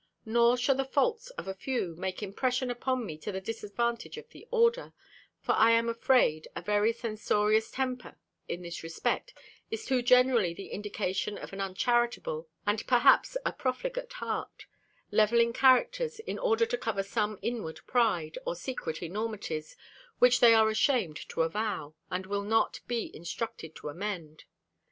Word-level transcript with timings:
Nor 0.25 0.57
shall 0.57 0.73
the 0.73 0.83
faults 0.83 1.29
of 1.37 1.47
a 1.47 1.53
few 1.53 1.93
make 1.95 2.23
impression 2.23 2.71
upon 2.71 3.05
me 3.05 3.19
to 3.19 3.31
the 3.31 3.39
disadvantage 3.39 4.17
of 4.17 4.27
the 4.29 4.47
order; 4.49 4.93
for 5.39 5.51
I 5.51 5.73
am 5.73 5.87
afraid 5.87 6.47
a 6.55 6.61
very 6.63 6.91
censorious 6.91 7.69
temper, 7.69 8.17
in 8.47 8.63
this 8.63 8.81
respect, 8.81 9.35
is 9.69 9.85
too 9.85 10.01
generally 10.01 10.55
the 10.55 10.69
indication 10.69 11.37
of 11.37 11.53
an 11.53 11.61
uncharitable 11.61 12.49
and 12.65 12.83
perhaps 12.87 13.37
a 13.45 13.53
profligate 13.53 14.13
heart, 14.13 14.65
levelling 15.11 15.53
characters, 15.53 16.17
in 16.21 16.39
order 16.39 16.65
to 16.65 16.79
cover 16.79 17.03
some 17.03 17.37
inward 17.43 17.79
pride, 17.85 18.39
or 18.43 18.55
secret 18.55 19.03
enormities, 19.03 19.77
which 20.17 20.39
they 20.39 20.55
are 20.55 20.69
ashamed 20.69 21.29
to 21.29 21.43
avow, 21.43 21.93
and 22.09 22.25
will 22.25 22.41
not 22.43 22.79
be 22.87 23.15
instructed 23.15 23.75
to 23.75 23.87
amend. 23.89 24.45